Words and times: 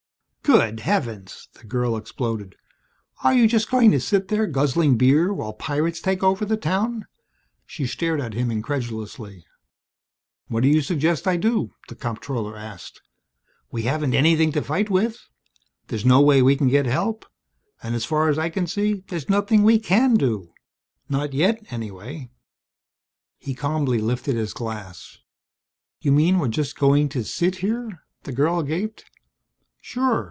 "Good 0.43 0.81
heavens!" 0.81 1.47
the 1.53 1.63
girl 1.63 1.95
exploded. 1.95 2.57
"Are 3.23 3.33
you 3.33 3.47
just 3.47 3.71
going 3.71 3.89
to 3.91 4.01
sit 4.01 4.27
there 4.27 4.45
guzzling 4.47 4.97
beer 4.97 5.33
while 5.33 5.53
pirates 5.53 6.01
take 6.01 6.23
over 6.23 6.43
the 6.43 6.57
town?" 6.57 7.05
She 7.65 7.87
stared 7.87 8.19
at 8.19 8.33
him 8.33 8.51
incredulously. 8.51 9.45
"What 10.49 10.63
do 10.63 10.67
you 10.67 10.81
suggest 10.81 11.25
I 11.25 11.37
do?" 11.37 11.73
the 11.87 11.95
comptroller 11.95 12.57
asked. 12.57 13.01
"We 13.71 13.83
haven't 13.83 14.13
anything 14.13 14.51
to 14.51 14.61
fight 14.61 14.89
with. 14.89 15.25
There's 15.87 16.03
no 16.03 16.19
way 16.19 16.41
we 16.41 16.57
can 16.57 16.67
get 16.67 16.85
help. 16.85 17.25
As 17.81 18.03
far 18.03 18.27
as 18.27 18.37
I 18.37 18.49
can 18.49 18.67
see 18.67 19.05
there's 19.07 19.29
nothing 19.29 19.63
we 19.63 19.79
can 19.79 20.15
do 20.15 20.51
not 21.07 21.31
yet 21.31 21.65
anyway." 21.71 22.29
He 23.37 23.53
calmly 23.55 23.99
lifted 23.99 24.35
his 24.35 24.51
glass. 24.53 25.17
"You 26.01 26.11
mean 26.11 26.39
we're 26.39 26.49
just 26.49 26.77
going 26.77 27.07
to 27.09 27.23
sit 27.23 27.57
here?" 27.57 28.03
the 28.23 28.33
girl 28.33 28.63
gaped. 28.63 29.05
"Sure. 29.79 30.19